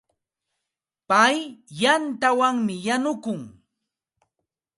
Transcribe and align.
Pay 1.09 1.37
yantawanmi 1.81 2.75
yanukun. 2.85 3.41